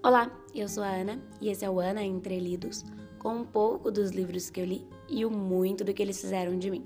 [0.00, 2.84] Olá, eu sou a Ana e esse é o Ana Entre Lidos,
[3.18, 6.56] com um pouco dos livros que eu li e o muito do que eles fizeram
[6.56, 6.84] de mim.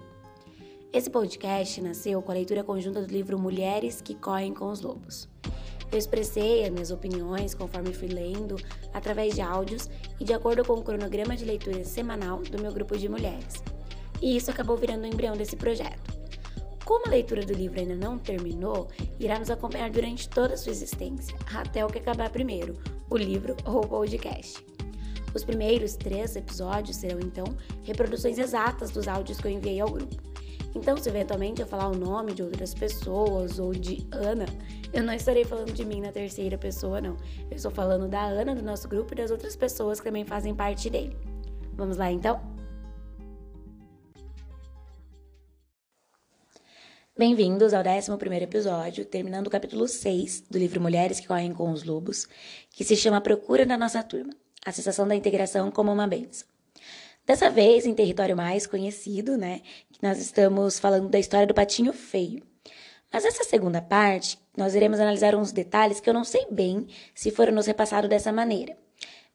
[0.91, 5.29] Esse podcast nasceu com a leitura conjunta do livro Mulheres que Correm com os Lobos.
[5.93, 8.57] Eu expressei as minhas opiniões conforme fui lendo,
[8.95, 12.97] através de áudios e de acordo com o cronograma de leitura semanal do meu grupo
[12.97, 13.63] de mulheres.
[14.23, 16.19] E isso acabou virando o embrião desse projeto.
[16.83, 18.89] Como a leitura do livro ainda não terminou,
[19.21, 22.75] irá nos acompanhar durante toda a sua existência, até o que acabar primeiro,
[23.13, 24.65] o livro ou o podcast.
[25.35, 27.45] Os primeiros três episódios serão, então,
[27.83, 30.17] reproduções exatas dos áudios que eu enviei ao grupo.
[30.75, 34.47] Então, se eventualmente eu falar o nome de outras pessoas ou de Ana,
[34.93, 37.17] eu não estarei falando de mim na terceira pessoa, não.
[37.51, 40.55] Eu estou falando da Ana do nosso grupo e das outras pessoas que também fazem
[40.55, 41.17] parte dele.
[41.75, 42.52] Vamos lá, então?
[47.15, 48.11] Bem-vindos ao 11
[48.43, 52.27] episódio, terminando o capítulo 6 do livro Mulheres que Correm com os Lobos,
[52.71, 54.33] que se chama Procura da Nossa Turma
[54.65, 56.49] A Sensação da Integração como uma Benção.
[57.27, 59.61] Dessa vez, em território mais conhecido, né,
[59.93, 62.43] que nós estamos falando da história do Patinho Feio.
[63.13, 67.31] Mas essa segunda parte, nós iremos analisar uns detalhes que eu não sei bem se
[67.31, 68.75] foram nos repassados dessa maneira.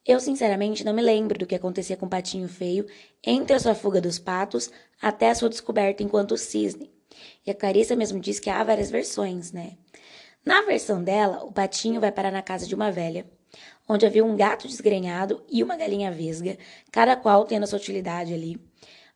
[0.04, 2.86] Eu, sinceramente, não me lembro do que acontecia com o Patinho Feio
[3.22, 4.68] entre a sua fuga dos patos
[5.00, 6.97] até a sua descoberta enquanto cisne.
[7.46, 9.76] E a Clarissa mesmo diz que há várias versões, né?
[10.44, 13.26] Na versão dela, o patinho vai parar na casa de uma velha,
[13.88, 16.56] onde havia um gato desgrenhado e uma galinha vesga,
[16.90, 18.60] cada qual tendo a sua utilidade ali.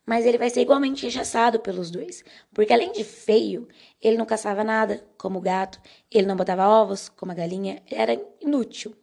[0.04, 3.68] Mas ele vai ser igualmente rechaçado pelos dois, porque além de feio,
[4.00, 5.80] ele não caçava nada, como o gato,
[6.10, 8.94] ele não botava ovos, como a galinha, era inútil.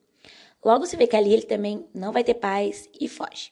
[0.64, 3.52] Logo se vê que ali ele também não vai ter paz e foge.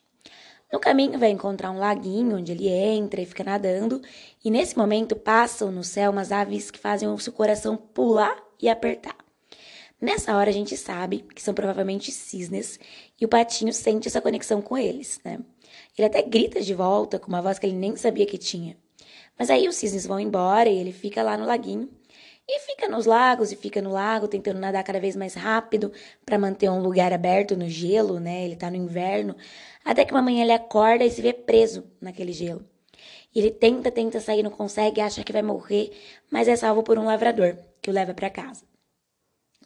[0.71, 4.01] No caminho vai encontrar um laguinho onde ele entra e fica nadando,
[4.43, 8.67] e nesse momento passam no céu umas aves que fazem o seu coração pular e
[8.67, 9.15] apertar.
[9.99, 12.79] Nessa hora a gente sabe que são provavelmente cisnes
[13.19, 15.39] e o patinho sente essa conexão com eles, né?
[15.97, 18.77] Ele até grita de volta com uma voz que ele nem sabia que tinha.
[19.39, 21.89] Mas aí os cisnes vão embora e ele fica lá no laguinho
[22.49, 25.91] e fica nos lagos e fica no lago tentando nadar cada vez mais rápido
[26.25, 28.45] para manter um lugar aberto no gelo, né?
[28.45, 29.35] Ele tá no inverno.
[29.83, 32.65] Até que uma manhã ele acorda e se vê preso naquele gelo.
[33.35, 35.91] E ele tenta, tenta sair, não consegue, acha que vai morrer,
[36.31, 38.65] mas é salvo por um lavrador que o leva para casa.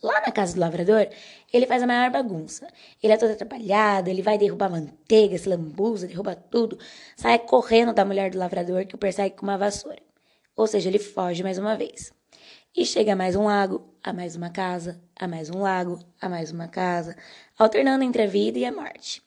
[0.01, 1.07] Lá na casa do lavrador,
[1.53, 2.67] ele faz a maior bagunça.
[3.01, 6.79] Ele é todo atrapalhado, ele vai derrubar manteiga, se lambuza, derruba tudo,
[7.15, 10.01] sai correndo da mulher do lavrador que o persegue com uma vassoura.
[10.55, 12.11] Ou seja, ele foge mais uma vez.
[12.73, 16.29] E chega a mais um lago, a mais uma casa, a mais um lago, a
[16.29, 17.17] mais uma casa,
[17.59, 19.21] alternando entre a vida e a morte.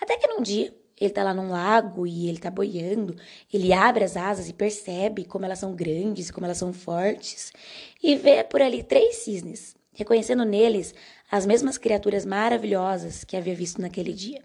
[0.00, 3.16] Até que num dia, ele tá lá num lago e ele tá boiando,
[3.52, 7.52] ele abre as asas e percebe como elas são grandes, como elas são fortes,
[8.00, 10.94] e vê por ali três cisnes, reconhecendo neles
[11.28, 14.40] as mesmas criaturas maravilhosas que havia visto naquele dia.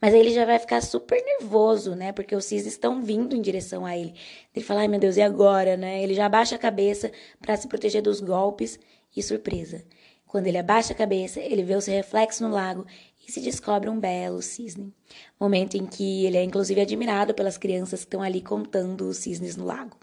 [0.00, 2.12] Mas aí ele já vai ficar super nervoso, né?
[2.12, 4.14] Porque os cisnes estão vindo em direção a ele.
[4.54, 6.02] Ele fala, ai meu Deus, e agora, né?
[6.02, 8.78] Ele já abaixa a cabeça para se proteger dos golpes
[9.16, 9.84] e surpresa.
[10.26, 12.84] Quando ele abaixa a cabeça, ele vê o seu reflexo no lago
[13.26, 14.92] e se descobre um belo cisne.
[15.40, 19.56] Momento em que ele é inclusive admirado pelas crianças que estão ali contando os cisnes
[19.56, 19.96] no lago.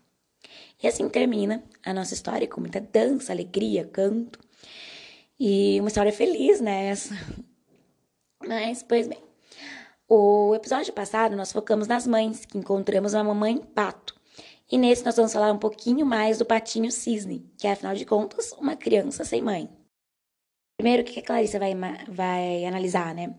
[0.81, 4.40] E assim termina a nossa história com muita dança, alegria, canto.
[5.40, 6.60] E uma história feliz.
[6.60, 6.94] Né,
[8.46, 9.32] Mas, pois bem.
[10.08, 14.16] O episódio passado nós focamos nas mães, que encontramos uma mamãe pato.
[14.72, 18.06] E nesse nós vamos falar um pouquinho mais do patinho cisne, que é, afinal de
[18.06, 19.69] contas, uma criança sem mãe.
[20.78, 21.74] Primeiro, o que a Clarissa vai,
[22.08, 23.36] vai analisar, né?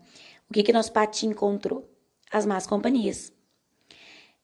[0.49, 1.89] O que, que nosso patinho encontrou?
[2.31, 3.31] As más companhias.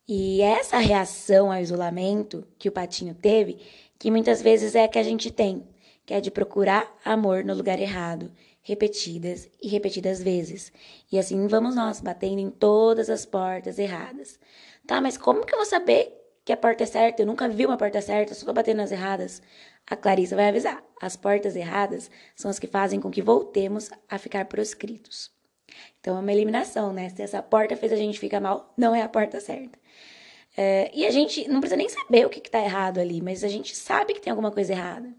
[0.08, 3.60] E essa reação ao isolamento que o patinho teve,
[3.98, 5.68] que muitas vezes é a que a gente tem,
[6.06, 8.32] que é de procurar amor no lugar errado,
[8.62, 10.72] repetidas e repetidas vezes.
[11.12, 14.40] E assim vamos nós, batendo em todas as portas erradas.
[14.86, 16.14] Tá, mas como que eu vou saber
[16.44, 17.22] que a porta é certa?
[17.22, 19.42] Eu nunca vi uma porta certa, só tô batendo nas erradas.
[19.88, 20.84] A Clarissa vai avisar.
[21.02, 25.32] As portas erradas são as que fazem com que voltemos a ficar proscritos.
[26.00, 27.10] Então é uma eliminação, né?
[27.10, 29.80] Se essa porta fez a gente ficar mal, não é a porta certa.
[30.58, 33.48] É, e a gente não precisa nem saber o que, está errado ali, mas a
[33.48, 35.14] gente sabe que tem alguma coisa errada.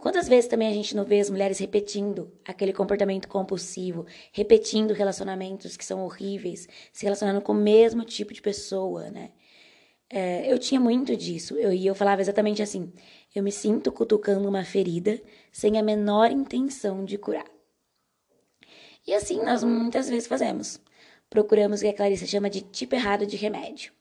[0.00, 5.76] Quantas vezes também a gente não vê as mulheres repetindo aquele comportamento compulsivo, repetindo relacionamentos
[5.76, 9.30] que são horríveis, se relacionando com o mesmo tipo de pessoa, né?
[10.08, 11.54] É, eu tinha muito disso.
[11.56, 12.92] Eu, e eu falava exatamente assim:
[13.34, 15.20] eu me sinto cutucando uma ferida
[15.52, 17.46] sem a menor intenção de curar.
[19.06, 20.80] E assim nós muitas vezes fazemos.
[21.28, 23.92] Procuramos o que a Clarice chama de tipo errado de remédio.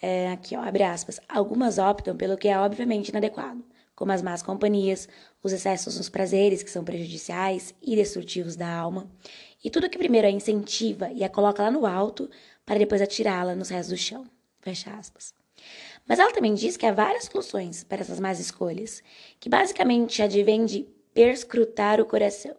[0.00, 1.18] É, aqui, ó, abre aspas.
[1.28, 3.64] Algumas optam pelo que é obviamente inadequado,
[3.96, 5.08] como as más companhias,
[5.42, 9.10] os excessos nos prazeres que são prejudiciais e destrutivos da alma,
[9.64, 12.30] e tudo que primeiro a incentiva e a coloca lá no alto
[12.64, 14.26] para depois atirá-la nos restos do chão.
[14.60, 15.34] Fecha aspas.
[16.06, 19.02] Mas ela também diz que há várias soluções para essas más escolhas,
[19.40, 22.54] que basicamente advém de perscrutar o coração.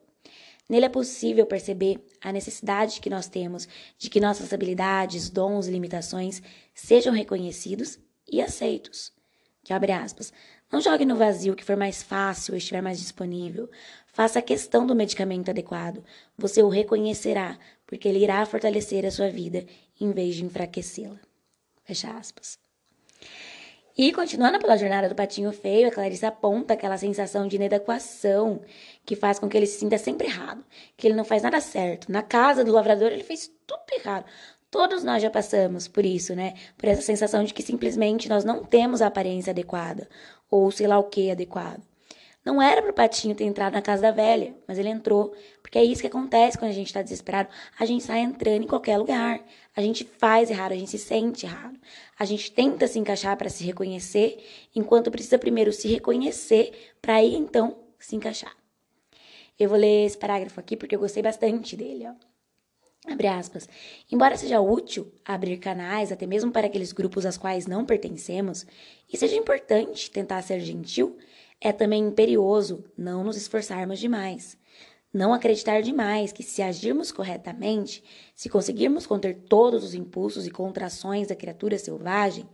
[0.68, 3.68] Nele é possível perceber a necessidade que nós temos
[3.98, 6.42] de que nossas habilidades, dons e limitações
[6.74, 8.00] sejam reconhecidos
[8.30, 9.14] e aceitos.
[9.64, 10.34] Que abre aspas.
[10.72, 13.70] Não jogue no vazio que for mais fácil ou estiver mais disponível.
[14.08, 16.04] Faça a questão do medicamento adequado.
[16.38, 19.66] Você o reconhecerá, porque ele irá fortalecer a sua vida
[20.00, 21.20] em vez de enfraquecê-la.
[21.86, 22.60] Fecha aspas.
[23.98, 28.62] E continuando pela jornada do patinho feio, a Clarice aponta aquela sensação de inadequação
[29.04, 30.64] que faz com que ele se sinta sempre errado,
[30.96, 32.12] que ele não faz nada certo.
[32.12, 34.26] Na casa do lavrador ele fez tudo errado.
[34.70, 36.54] Todos nós já passamos por isso, né?
[36.78, 40.08] Por essa sensação de que simplesmente nós não temos a aparência adequada,
[40.50, 41.82] ou sei lá o que adequado.
[42.48, 45.84] Não era pro Patinho ter entrado na casa da velha, mas ele entrou, porque é
[45.84, 47.50] isso que acontece quando a gente tá desesperado.
[47.78, 49.44] A gente sai entrando em qualquer lugar.
[49.76, 51.78] A gente faz errado, a gente se sente errado.
[52.18, 54.42] A gente tenta se encaixar para se reconhecer,
[54.74, 58.56] enquanto precisa primeiro se reconhecer para aí então se encaixar.
[59.60, 62.37] Eu vou ler esse parágrafo aqui porque eu gostei bastante dele, ó.
[63.38, 63.68] Aspas.
[64.12, 68.66] Embora seja útil abrir canais até mesmo para aqueles grupos aos quais não pertencemos,
[69.12, 71.18] e seja importante tentar ser gentil,
[71.60, 74.58] é também imperioso não nos esforçarmos demais.
[75.14, 78.04] Não acreditar demais que, se agirmos corretamente,
[78.36, 82.48] se conseguirmos conter todos os impulsos e contrações da criatura selvagem,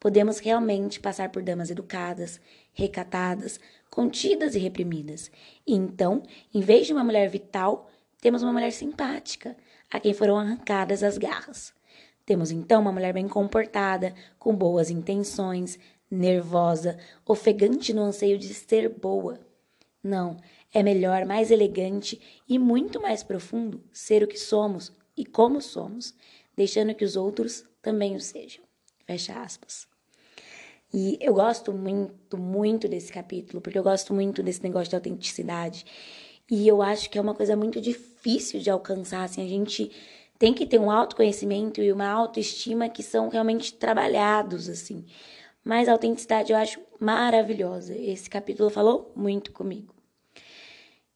[0.00, 2.40] podemos realmente passar por damas educadas,
[2.72, 5.30] recatadas, contidas e reprimidas.
[5.66, 6.22] E então,
[6.52, 7.90] em vez de uma mulher vital,
[8.20, 9.56] temos uma mulher simpática,
[9.90, 11.72] a quem foram arrancadas as garras.
[12.24, 15.78] Temos então uma mulher bem comportada, com boas intenções,
[16.10, 19.40] nervosa, ofegante no anseio de ser boa.
[20.02, 20.36] Não,
[20.72, 26.14] é melhor, mais elegante e muito mais profundo ser o que somos e como somos,
[26.56, 28.64] deixando que os outros também o sejam.
[29.06, 29.88] Fecha aspas.
[30.92, 35.84] E eu gosto muito, muito desse capítulo, porque eu gosto muito desse negócio de autenticidade.
[36.50, 39.90] E eu acho que é uma coisa muito difícil de alcançar, assim, a gente
[40.38, 45.04] tem que ter um autoconhecimento e uma autoestima que são realmente trabalhados, assim.
[45.64, 47.94] Mas a autenticidade eu acho maravilhosa.
[47.94, 49.94] Esse capítulo falou muito comigo.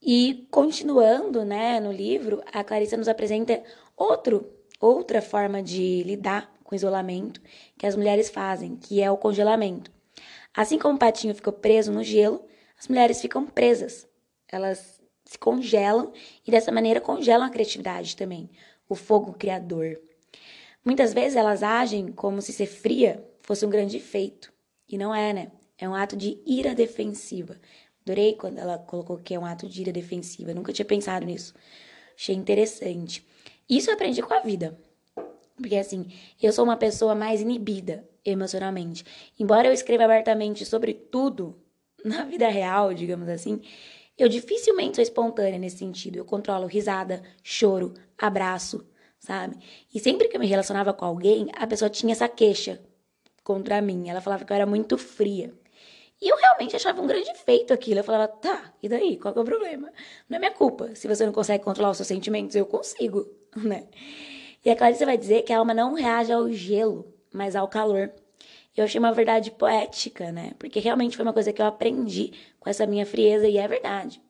[0.02, 3.62] E continuando, né, no livro, a Clarissa nos apresenta
[3.96, 7.40] outro, outra forma de lidar com o isolamento
[7.78, 9.92] que as mulheres fazem, que é o congelamento.
[10.52, 12.44] Assim como o patinho ficou preso no gelo,
[12.78, 14.06] as mulheres ficam presas.
[14.50, 15.01] Elas
[15.32, 16.12] se congelam
[16.46, 18.50] e dessa maneira congelam a criatividade também,
[18.86, 19.98] o fogo criador.
[20.84, 24.52] Muitas vezes elas agem como se ser fria fosse um grande feito.
[24.86, 25.50] E não é, né?
[25.78, 27.58] É um ato de ira defensiva.
[28.02, 30.52] Adorei quando ela colocou que é um ato de ira defensiva.
[30.52, 31.54] Nunca tinha pensado nisso.
[32.14, 33.26] Achei interessante.
[33.68, 34.78] Isso eu aprendi com a vida.
[35.56, 36.12] Porque assim,
[36.42, 39.02] eu sou uma pessoa mais inibida emocionalmente.
[39.40, 41.58] Embora eu escreva abertamente sobre tudo
[42.04, 43.62] na vida real, digamos assim,
[44.24, 46.16] eu dificilmente sou espontânea nesse sentido.
[46.16, 48.86] Eu controlo risada, choro, abraço,
[49.18, 49.56] sabe?
[49.94, 52.80] E sempre que eu me relacionava com alguém, a pessoa tinha essa queixa
[53.42, 54.08] contra mim.
[54.08, 55.52] Ela falava que eu era muito fria.
[56.20, 57.98] E eu realmente achava um grande feito aquilo.
[58.00, 59.16] Eu falava, tá, e daí?
[59.18, 59.92] Qual é o problema?
[60.28, 60.94] Não é minha culpa.
[60.94, 63.26] Se você não consegue controlar os seus sentimentos, eu consigo,
[63.56, 63.88] né?
[64.64, 68.12] E a Clarice vai dizer que a alma não reage ao gelo, mas ao calor.
[68.76, 70.52] Eu achei uma verdade poética, né?
[70.58, 74.20] Porque realmente foi uma coisa que eu aprendi com essa minha frieza e é verdade.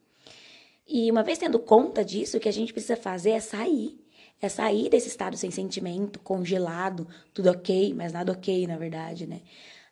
[0.86, 4.02] E uma vez tendo conta disso, o que a gente precisa fazer é sair
[4.42, 9.40] é sair desse estado sem sentimento, congelado, tudo ok, mas nada ok, na verdade, né?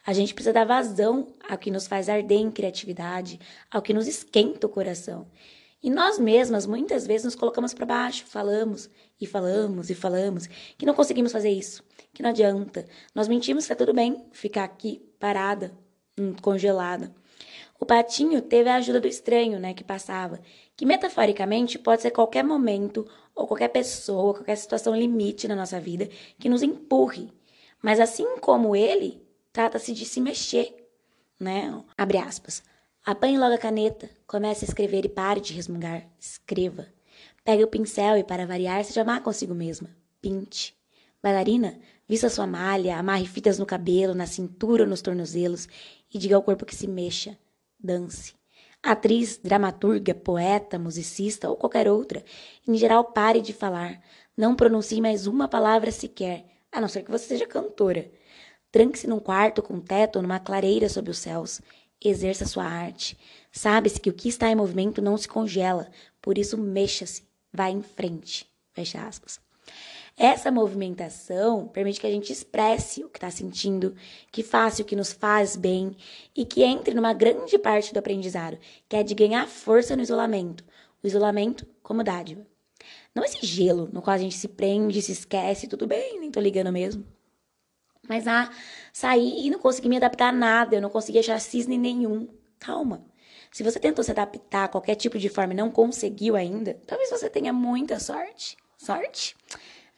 [0.05, 3.39] A gente precisa dar vazão ao que nos faz arder em criatividade,
[3.71, 5.29] ao que nos esquenta o coração.
[5.81, 8.91] E nós mesmas, muitas vezes, nos colocamos para baixo, falamos
[9.21, 12.87] e falamos e falamos que não conseguimos fazer isso, que não adianta.
[13.15, 15.73] Nós mentimos que tá tudo bem ficar aqui parada,
[16.19, 17.15] hum, congelada.
[17.79, 20.41] O patinho teve a ajuda do estranho, né, que passava,
[20.77, 26.09] que metaforicamente pode ser qualquer momento ou qualquer pessoa, qualquer situação limite na nossa vida
[26.39, 27.33] que nos empurre.
[27.83, 30.77] Mas assim como ele, trata-se de se mexer,
[31.39, 31.83] né?
[31.97, 32.63] Abre aspas.
[33.03, 36.07] Apanhe logo a caneta, comece a escrever e pare de resmungar.
[36.19, 36.87] Escreva.
[37.43, 39.89] Pegue o pincel e, para variar, seja má consigo mesma.
[40.21, 40.77] Pinte.
[41.23, 41.79] Bailarina,
[42.11, 45.69] vista sua malha, amarre fitas no cabelo, na cintura nos tornozelos
[46.13, 47.39] e diga ao corpo que se mexa
[47.79, 48.35] dance.
[48.83, 52.25] Atriz, dramaturga, poeta, musicista ou qualquer outra,
[52.67, 54.03] em geral pare de falar.
[54.37, 58.11] Não pronuncie mais uma palavra sequer, a não ser que você seja cantora.
[58.73, 61.61] Tranque-se num quarto com teto ou numa clareira sob os céus.
[62.03, 63.17] exerça sua arte.
[63.53, 65.89] Sabe-se que o que está em movimento não se congela,
[66.21, 68.51] por isso mexa-se, vá em frente.
[68.73, 69.39] Fecha aspas.
[70.23, 73.97] Essa movimentação permite que a gente expresse o que está sentindo,
[74.31, 75.97] que faça o que nos faz bem
[76.37, 80.63] e que entre numa grande parte do aprendizado, que é de ganhar força no isolamento.
[81.03, 82.47] O isolamento como dádiva.
[83.15, 86.39] Não esse gelo no qual a gente se prende, se esquece, tudo bem, nem tô
[86.39, 87.03] ligando mesmo.
[88.07, 88.51] Mas ah,
[88.93, 92.29] sair e não consegui me adaptar a nada, eu não consegui achar cisne nenhum.
[92.59, 93.07] Calma.
[93.51, 97.09] Se você tentou se adaptar a qualquer tipo de forma e não conseguiu ainda, talvez
[97.09, 98.59] você tenha muita sorte.
[98.77, 99.35] Sorte?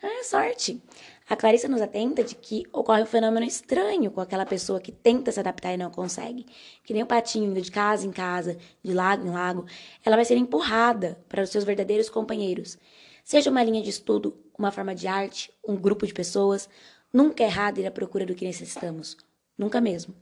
[0.02, 0.82] É sorte.
[1.28, 5.30] A Clarissa nos atenta de que ocorre um fenômeno estranho com aquela pessoa que tenta
[5.30, 6.44] se adaptar e não consegue.
[6.82, 9.64] Que nem o patinho indo de casa em casa, de lago em lago,
[10.04, 12.76] ela vai ser empurrada para os seus verdadeiros companheiros.
[13.22, 16.68] Seja uma linha de estudo, uma forma de arte, um grupo de pessoas,
[17.12, 19.16] nunca é errado ir à procura do que necessitamos.
[19.56, 20.12] Nunca mesmo.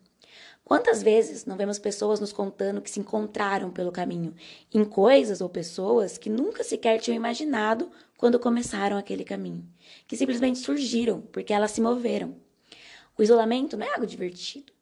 [0.71, 4.33] Quantas vezes não vemos pessoas nos contando que se encontraram pelo caminho
[4.73, 9.69] em coisas ou pessoas que nunca sequer tinham imaginado quando começaram aquele caminho,
[10.07, 12.37] que simplesmente surgiram porque elas se moveram.
[13.19, 14.73] O isolamento não é algo divertido,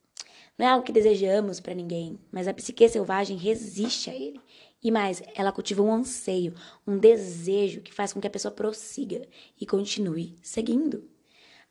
[0.58, 4.42] não é algo que desejamos para ninguém, mas a psique selvagem resiste a ele.
[4.82, 6.52] E mais, ela cultiva um anseio,
[6.86, 9.26] um desejo que faz com que a pessoa prossiga
[9.58, 11.08] e continue seguindo.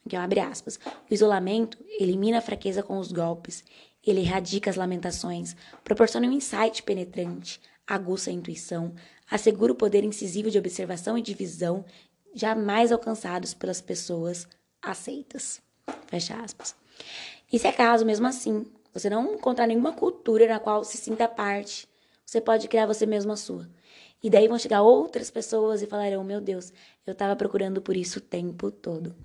[0.08, 0.80] Aqui, ó, abre aspas.
[1.10, 3.64] O isolamento elimina a fraqueza com os golpes,
[4.10, 8.94] ele erradica as lamentações, proporciona um insight penetrante, aguça a intuição,
[9.30, 11.84] assegura o poder incisivo de observação e de visão
[12.34, 14.48] jamais alcançados pelas pessoas
[14.82, 15.62] aceitas.
[16.08, 16.76] Fecha aspas.
[17.52, 21.28] E se é caso, mesmo assim, você não encontrar nenhuma cultura na qual se sinta
[21.28, 21.88] parte,
[22.26, 23.70] você pode criar você mesmo a sua.
[24.22, 26.74] E daí vão chegar outras pessoas e falarão: Meu Deus,
[27.06, 29.16] eu estava procurando por isso o tempo todo.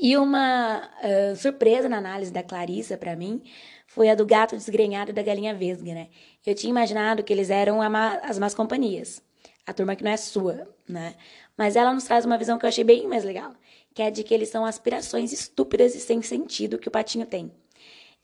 [0.00, 3.42] E uma uh, surpresa na análise da Clarissa para mim
[3.84, 6.08] foi a do gato desgrenhado da galinha vesga, né?
[6.46, 9.20] Eu tinha imaginado que eles eram as más companhias,
[9.66, 11.16] a turma que não é sua, né?
[11.56, 13.52] Mas ela nos traz uma visão que eu achei bem mais legal,
[13.92, 17.50] que é de que eles são aspirações estúpidas e sem sentido que o patinho tem.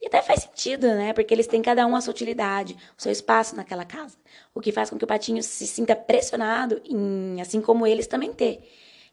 [0.01, 1.11] E até faz sentido, né?
[1.11, 4.15] Porque eles têm cada um a sua utilidade, o seu espaço naquela casa.
[4.53, 8.31] O que faz com que o patinho se sinta pressionado em, assim como eles também
[8.31, 8.61] ter.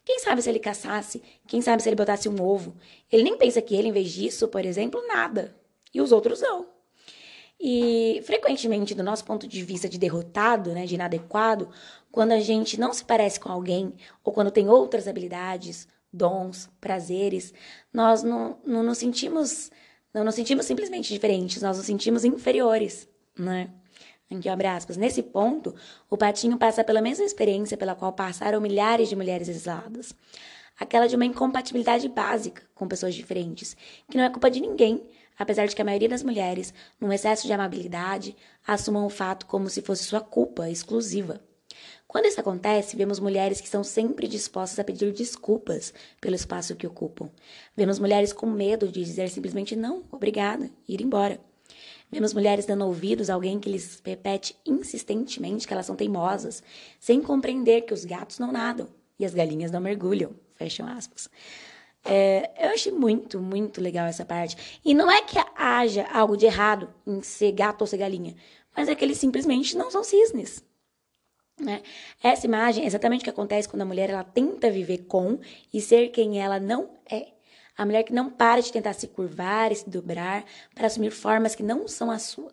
[0.05, 1.21] Quem sabe se ele caçasse?
[1.47, 2.75] Quem sabe se ele botasse um ovo?
[3.11, 5.55] Ele nem pensa que ele, em vez disso, por exemplo, nada.
[5.93, 6.67] E os outros não.
[7.59, 11.69] E frequentemente, do nosso ponto de vista de derrotado, né, de inadequado,
[12.11, 13.93] quando a gente não se parece com alguém,
[14.23, 17.53] ou quando tem outras habilidades, dons, prazeres,
[17.91, 19.71] nós não, não nos sentimos,
[20.13, 23.07] não nos sentimos simplesmente diferentes, nós nos sentimos inferiores,
[23.37, 23.69] né?
[24.31, 24.97] Aqui, abre aspas.
[24.97, 25.75] Nesse ponto,
[26.09, 30.15] o patinho passa pela mesma experiência pela qual passaram milhares de mulheres isoladas.
[30.79, 33.77] Aquela de uma incompatibilidade básica com pessoas diferentes,
[34.09, 35.03] que não é culpa de ninguém,
[35.37, 39.69] apesar de que a maioria das mulheres, num excesso de amabilidade, assumam o fato como
[39.69, 41.39] se fosse sua culpa exclusiva.
[42.07, 46.85] Quando isso acontece, vemos mulheres que estão sempre dispostas a pedir desculpas pelo espaço que
[46.85, 47.29] ocupam.
[47.75, 51.39] Vemos mulheres com medo de dizer simplesmente não, obrigada, ir embora.
[52.13, 56.61] Vemos mulheres dando ouvidos a alguém que lhes repete insistentemente que elas são teimosas,
[56.99, 60.29] sem compreender que os gatos não nadam e as galinhas não mergulham.
[60.53, 61.27] Fecham aspas.
[62.05, 64.79] É, eu achei muito, muito legal essa parte.
[64.85, 68.35] E não é que haja algo de errado em ser gato ou ser galinha,
[68.77, 70.63] mas é que eles simplesmente não são cisnes.
[71.59, 71.81] Né?
[72.21, 75.39] Essa imagem é exatamente o que acontece quando a mulher ela tenta viver com
[75.73, 77.33] e ser quem ela não é.
[77.77, 81.55] A mulher que não para de tentar se curvar e se dobrar para assumir formas
[81.55, 82.51] que não são a sua.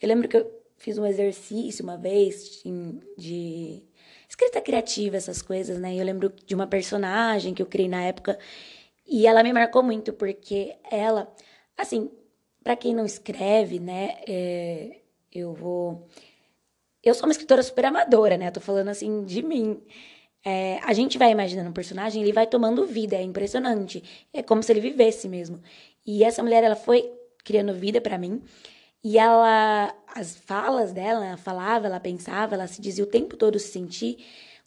[0.00, 3.82] Eu lembro que eu fiz um exercício uma vez de, de
[4.28, 5.94] escrita criativa, essas coisas, né?
[5.94, 8.38] Eu lembro de uma personagem que eu criei na época
[9.06, 11.32] e ela me marcou muito porque ela,
[11.76, 12.10] assim,
[12.62, 14.16] para quem não escreve, né?
[14.26, 15.00] É,
[15.32, 16.08] eu vou.
[17.02, 18.48] Eu sou uma escritora super amadora, né?
[18.48, 19.82] Eu tô falando assim de mim.
[20.44, 24.02] É, a gente vai imaginando um personagem, ele vai tomando vida, é impressionante.
[24.32, 25.60] É como se ele vivesse mesmo.
[26.06, 27.10] E essa mulher, ela foi
[27.42, 28.42] criando vida para mim.
[29.02, 33.58] E ela, as falas dela, ela falava, ela pensava, ela se dizia o tempo todo
[33.58, 34.18] se sentir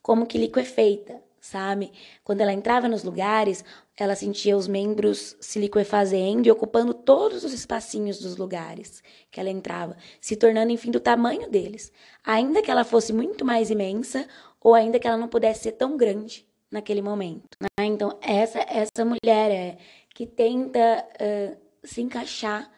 [0.02, 1.92] como que liquefeita, sabe?
[2.24, 3.66] Quando ela entrava nos lugares,
[3.98, 9.50] ela sentia os membros se liquefazendo e ocupando todos os espacinhos dos lugares que ela
[9.50, 11.92] entrava, se tornando, enfim, do tamanho deles.
[12.24, 14.28] Ainda que ela fosse muito mais imensa
[14.62, 17.48] ou ainda que ela não pudesse ser tão grande naquele momento.
[17.62, 17.86] Né?
[17.86, 19.78] Então, essa, essa mulher é
[20.14, 22.70] que tenta uh, se encaixar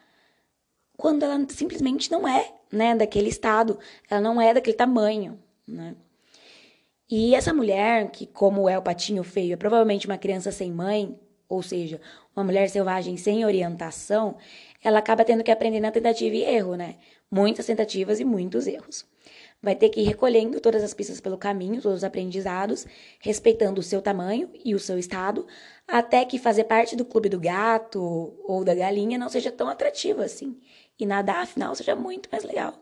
[0.96, 5.38] quando ela simplesmente não é né, daquele estado, ela não é daquele tamanho.
[5.66, 5.96] Né?
[7.10, 11.18] E essa mulher, que como é o patinho feio, é provavelmente uma criança sem mãe,
[11.48, 12.00] ou seja,
[12.36, 14.36] uma mulher selvagem sem orientação,
[14.84, 16.96] ela acaba tendo que aprender na tentativa e erro, né?
[17.28, 19.04] Muitas tentativas e muitos erros.
[19.62, 22.86] Vai ter que ir recolhendo todas as pistas pelo caminho, todos os aprendizados,
[23.18, 25.46] respeitando o seu tamanho e o seu estado,
[25.86, 28.00] até que fazer parte do clube do gato
[28.44, 30.58] ou da galinha não seja tão atrativo assim.
[30.98, 32.74] E nadar, afinal, seja muito mais legal.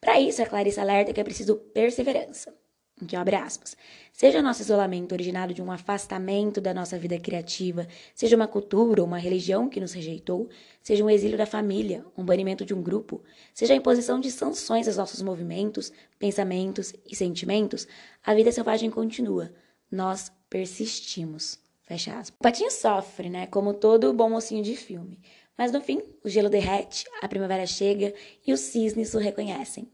[0.00, 2.59] Para isso, a Clarissa alerta que é preciso perseverança
[3.06, 3.76] que abre aspas,
[4.12, 9.06] seja nosso isolamento originado de um afastamento da nossa vida criativa, seja uma cultura ou
[9.06, 10.48] uma religião que nos rejeitou,
[10.82, 13.22] seja um exílio da família, um banimento de um grupo,
[13.54, 17.86] seja a imposição de sanções aos nossos movimentos, pensamentos e sentimentos,
[18.24, 19.52] a vida selvagem continua.
[19.90, 21.58] Nós persistimos.
[21.82, 22.36] Fecha aspas.
[22.38, 23.46] O patinho sofre, né?
[23.48, 25.18] Como todo bom mocinho de filme.
[25.58, 28.14] Mas no fim, o gelo derrete, a primavera chega
[28.46, 29.90] e os cisnes o reconhecem.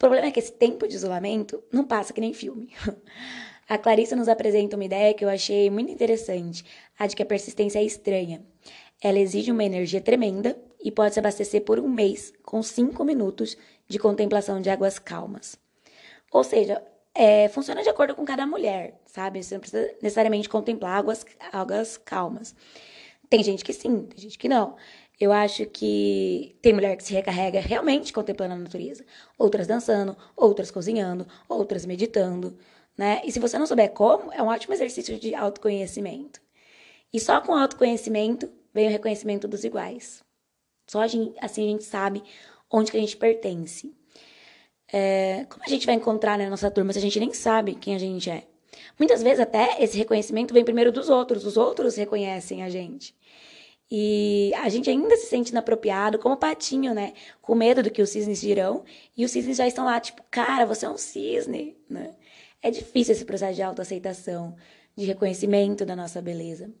[0.00, 2.72] Problema é que esse tempo de isolamento não passa que nem filme.
[3.68, 6.64] A Clarissa nos apresenta uma ideia que eu achei muito interessante,
[6.98, 8.42] a de que a persistência é estranha.
[9.00, 13.56] Ela exige uma energia tremenda e pode se abastecer por um mês com cinco minutos
[13.86, 15.56] de contemplação de águas calmas.
[16.32, 16.82] Ou seja,
[17.14, 19.42] é, funciona de acordo com cada mulher, sabe?
[19.42, 22.56] Você não precisa necessariamente contemplar águas, águas calmas.
[23.28, 24.76] Tem gente que sim, tem gente que não.
[25.20, 29.04] Eu acho que tem mulher que se recarrega realmente contemplando a natureza,
[29.38, 32.56] outras dançando, outras cozinhando, outras meditando,
[32.96, 33.20] né?
[33.24, 36.40] E se você não souber como, é um ótimo exercício de autoconhecimento.
[37.12, 40.22] E só com autoconhecimento vem o reconhecimento dos iguais.
[40.88, 42.22] Só assim a gente sabe
[42.70, 43.94] onde que a gente pertence.
[44.92, 47.94] É, como a gente vai encontrar na nossa turma se a gente nem sabe quem
[47.94, 48.44] a gente é?
[48.98, 53.14] Muitas vezes até esse reconhecimento vem primeiro dos outros, os outros reconhecem a gente.
[53.90, 57.12] E a gente ainda se sente inapropriado, como patinho, né?
[57.42, 58.84] Com medo do que os cisnes dirão.
[59.16, 62.14] E os cisnes já estão lá, tipo, cara, você é um cisne, né?
[62.62, 64.56] É difícil esse processo de autoaceitação,
[64.96, 66.72] de reconhecimento da nossa beleza.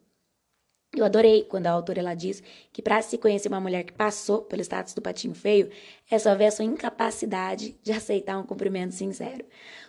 [0.92, 2.42] Eu adorei quando a autora ela diz
[2.72, 5.70] que para se conhecer uma mulher que passou pelo status do patinho feio,
[6.10, 9.44] é só ver a sua incapacidade de aceitar um cumprimento sincero.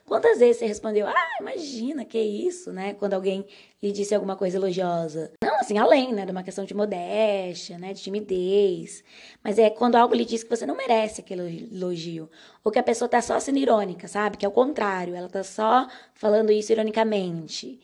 [0.05, 2.93] Quantas vezes você respondeu, ah, imagina, que isso, né?
[2.93, 3.47] Quando alguém
[3.81, 5.31] lhe disse alguma coisa elogiosa.
[5.43, 9.03] Não, assim, além, né, de uma questão de modéstia, né, de timidez.
[9.43, 12.29] Mas é quando algo lhe diz que você não merece aquele elogio.
[12.63, 14.37] Ou que a pessoa tá só sendo irônica, sabe?
[14.37, 17.79] Que é o contrário, ela tá só falando isso ironicamente.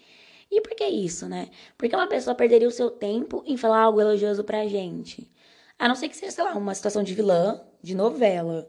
[0.52, 1.50] E por que isso, né?
[1.78, 5.30] Porque uma pessoa perderia o seu tempo em falar algo elogioso pra gente.
[5.78, 8.68] A não ser que seja, sei lá, uma situação de vilã, de novela.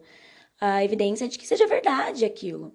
[0.60, 2.74] A evidência de que seja verdade aquilo.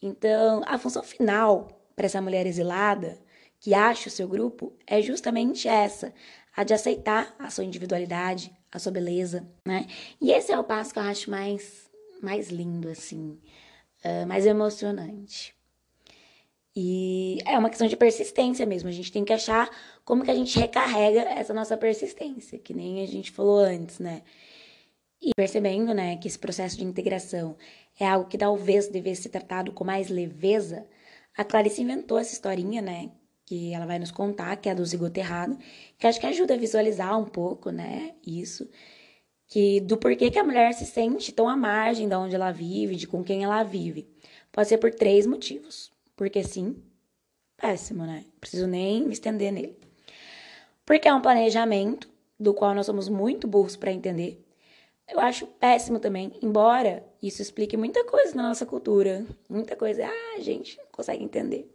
[0.00, 3.18] Então, a função final para essa mulher exilada
[3.58, 6.12] que acha o seu grupo é justamente essa,
[6.54, 9.86] a de aceitar a sua individualidade, a sua beleza, né?
[10.20, 11.90] E esse é o passo que eu acho mais,
[12.22, 13.40] mais lindo, assim,
[14.04, 15.55] uh, mais emocionante.
[16.78, 18.90] E é uma questão de persistência mesmo.
[18.90, 19.70] A gente tem que achar
[20.04, 24.22] como que a gente recarrega essa nossa persistência, que nem a gente falou antes, né?
[25.22, 27.56] E percebendo, né, que esse processo de integração
[27.98, 30.86] é algo que talvez devesse ser tratado com mais leveza,
[31.34, 33.10] a Clarice inventou essa historinha, né,
[33.46, 35.58] que ela vai nos contar, que é a do zigoto errado,
[35.98, 38.68] que acho que ajuda a visualizar um pouco, né, isso,
[39.48, 42.96] que do porquê que a mulher se sente tão à margem de onde ela vive,
[42.96, 44.08] de com quem ela vive.
[44.52, 45.95] Pode ser por três motivos.
[46.16, 46.82] Porque sim,
[47.56, 48.24] péssimo, né?
[48.40, 49.78] Preciso nem me estender nele.
[50.84, 52.08] Porque é um planejamento
[52.40, 54.42] do qual nós somos muito burros para entender.
[55.08, 60.36] Eu acho péssimo também, embora isso explique muita coisa na nossa cultura, muita coisa, ah,
[60.36, 61.70] a gente não consegue entender.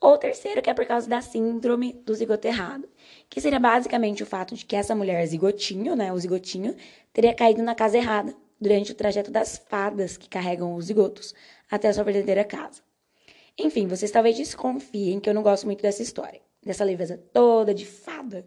[0.00, 2.88] Ou terceiro, que é por causa da síndrome do zigoto errado,
[3.28, 6.74] que seria basicamente o fato de que essa mulher zigotinho, né, o zigotinho,
[7.12, 11.34] teria caído na casa errada durante o trajeto das fadas que carregam os zigotos
[11.70, 12.80] até a sua verdadeira casa.
[13.60, 17.86] Enfim, vocês talvez desconfiem que eu não gosto muito dessa história, dessa leveza toda de
[17.86, 18.46] fada.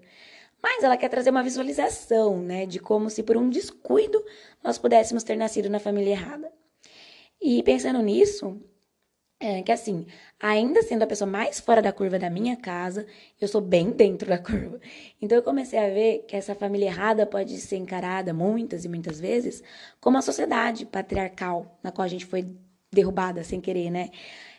[0.62, 4.24] Mas ela quer trazer uma visualização, né, de como se por um descuido
[4.64, 6.52] nós pudéssemos ter nascido na família errada.
[7.42, 8.62] E pensando nisso,
[9.40, 10.06] é que assim,
[10.40, 13.06] ainda sendo a pessoa mais fora da curva da minha casa,
[13.42, 14.80] eu sou bem dentro da curva.
[15.22, 19.20] Então eu comecei a ver que essa família errada pode ser encarada muitas e muitas
[19.20, 19.62] vezes
[20.00, 22.48] como a sociedade patriarcal na qual a gente foi
[22.90, 24.12] derrubada sem querer, né?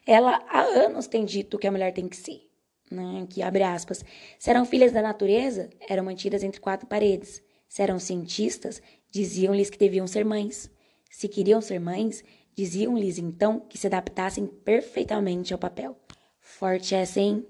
[0.07, 2.51] Ela há anos tem dito que a mulher tem que ser,
[2.91, 3.27] né?
[3.29, 4.05] Que abre aspas.
[4.39, 7.43] Se eram filhas da natureza, eram mantidas entre quatro paredes.
[7.69, 10.71] Se eram cientistas, diziam-lhes que deviam ser mães.
[11.11, 12.23] Se queriam ser mães,
[12.55, 15.99] diziam-lhes então que se adaptassem perfeitamente ao papel.
[16.39, 17.47] Forte essa, hein?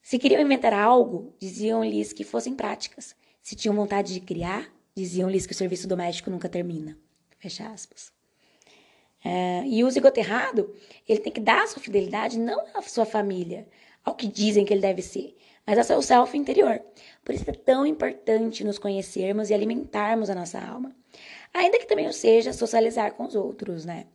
[0.00, 3.14] Se queriam inventar algo, diziam-lhes que fossem práticas.
[3.42, 6.98] Se tinham vontade de criar, diziam-lhes que o serviço doméstico nunca termina.
[7.38, 8.17] Fecha aspas.
[9.24, 10.74] É, e o zigoto errado,
[11.08, 13.66] ele tem que dar a sua fidelidade não à sua família,
[14.04, 16.80] ao que dizem que ele deve ser, mas é seu self interior.
[17.24, 20.96] Por isso é tão importante nos conhecermos e alimentarmos a nossa alma.
[21.52, 24.06] Ainda que também o seja socializar com os outros, né?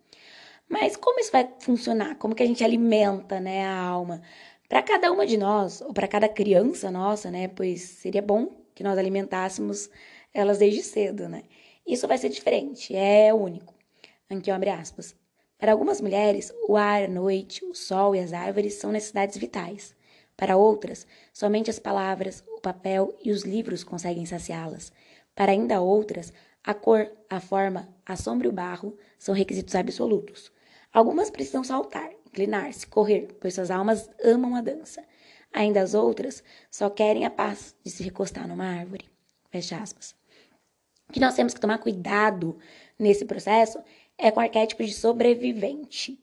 [0.67, 2.15] Mas como isso vai funcionar?
[2.15, 4.21] Como que a gente alimenta, né, a alma?
[4.67, 7.47] Para cada uma de nós, ou para cada criança nossa, né?
[7.47, 9.89] Pois seria bom que nós alimentássemos
[10.33, 11.43] elas desde cedo, né?
[11.85, 13.72] Isso vai ser diferente, é único.
[14.37, 15.15] Aqui, abre aspas.
[15.57, 19.95] Para algumas mulheres, o ar, a noite, o sol e as árvores são necessidades vitais.
[20.35, 24.91] Para outras, somente as palavras, o papel e os livros conseguem saciá-las.
[25.35, 30.51] Para ainda outras, a cor, a forma, a sombra e o barro são requisitos absolutos.
[30.91, 35.03] Algumas precisam saltar, inclinar-se, correr, pois suas almas amam a dança.
[35.51, 39.09] Ainda as outras só querem a paz de se recostar numa árvore.
[39.49, 40.15] Fecha aspas.
[41.07, 42.57] O que nós temos que tomar cuidado
[42.97, 43.79] nesse processo
[44.23, 46.17] é com o arquétipo de sobrevivente.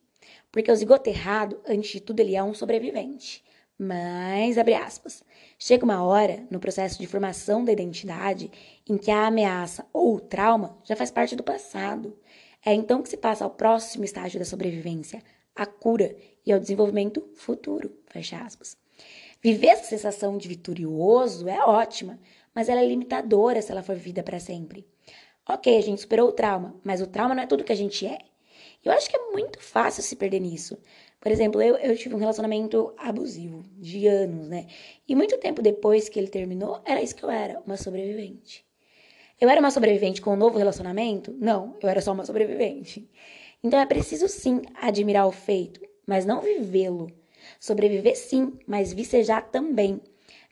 [0.51, 3.45] Porque o zigoto errado, antes de tudo, ele é um sobrevivente.
[3.79, 5.23] Mas, abre aspas,
[5.59, 8.51] chega uma hora no processo de formação da identidade
[8.89, 12.19] em que a ameaça ou o trauma já faz parte do passado.
[12.65, 15.23] É então que se passa ao próximo estágio da sobrevivência,
[15.55, 17.95] a cura e ao desenvolvimento futuro.
[18.07, 18.79] Fecha aspas.
[19.43, 22.19] Viver essa sensação de vitorioso é ótima,
[22.55, 24.87] mas ela é limitadora se ela for vivida para sempre.
[25.53, 28.07] Ok, a gente superou o trauma, mas o trauma não é tudo que a gente
[28.07, 28.19] é.
[28.85, 30.79] Eu acho que é muito fácil se perder nisso.
[31.21, 34.69] Por exemplo, eu, eu tive um relacionamento abusivo de anos, né?
[35.09, 38.65] E muito tempo depois que ele terminou, era isso que eu era, uma sobrevivente.
[39.41, 41.35] Eu era uma sobrevivente com um novo relacionamento?
[41.37, 43.11] Não, eu era só uma sobrevivente.
[43.61, 47.11] Então é preciso sim admirar o feito, mas não vivê-lo.
[47.59, 50.01] Sobreviver sim, mas vicejar também.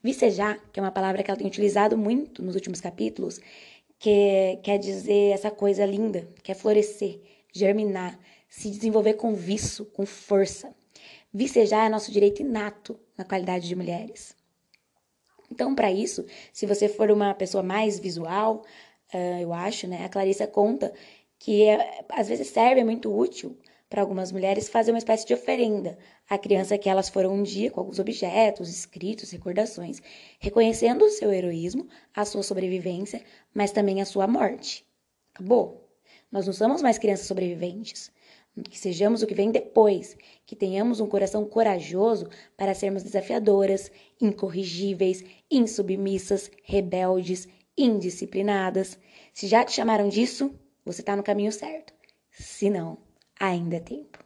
[0.02, 3.40] Vicejar, que é uma palavra que ela tem utilizado muito nos últimos capítulos,
[3.98, 7.20] que quer dizer essa coisa linda, que é florescer,
[7.52, 10.74] germinar, se desenvolver com viço, com força.
[11.32, 14.36] Vicejar é nosso direito inato na qualidade de mulheres.
[15.50, 18.64] Então, para isso, se você for uma pessoa mais visual,
[19.12, 20.04] uh, eu acho, né?
[20.04, 20.92] A Clarissa conta
[21.38, 23.56] que é, às vezes serve, é muito útil
[23.88, 25.98] para algumas mulheres fazer uma espécie de oferenda
[26.28, 30.00] à criança que elas foram um dia com alguns objetos, escritos, recordações,
[30.38, 33.22] reconhecendo o seu heroísmo, a sua sobrevivência,
[33.54, 34.86] mas também a sua morte.
[35.34, 35.88] Acabou.
[36.30, 38.12] Nós não somos mais crianças sobreviventes
[38.64, 45.24] que sejamos o que vem depois, que tenhamos um coração corajoso para sermos desafiadoras, incorrigíveis,
[45.50, 47.46] insubmissas, rebeldes,
[47.76, 48.98] indisciplinadas.
[49.32, 50.52] Se já te chamaram disso,
[50.84, 51.92] você está no caminho certo.
[52.30, 52.98] Se não,
[53.40, 54.17] ainda é tempo.